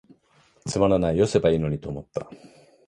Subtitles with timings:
[0.65, 2.27] つまらない、癈せばいゝのにと思つた。